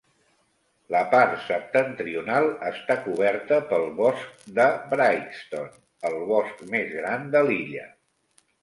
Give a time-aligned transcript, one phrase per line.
[0.93, 5.79] La part septentrional està coberta pel bosc de Brightstone,
[6.13, 7.89] el bosc més gran de l'illa.